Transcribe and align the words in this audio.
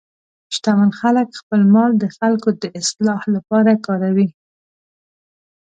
شتمن 0.55 0.91
خلک 0.99 1.27
خپل 1.39 1.61
مال 1.73 1.91
د 1.99 2.05
خلکو 2.17 2.49
د 2.61 2.63
اصلاح 2.81 3.21
لپاره 3.35 3.71
کاروي. 3.85 4.27